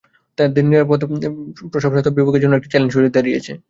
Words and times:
তাঁদের 0.37 0.63
নিরাপদ 0.65 0.99
প্রসব 1.71 1.91
স্বাস্থ্য 1.93 2.13
বিভাগের 2.17 2.41
জন্য 2.43 2.53
একটি 2.55 2.69
চ্যালেঞ্জ 2.71 2.91
হয়ে 2.95 3.15
দাঁড়িয়েছে। 3.15 3.51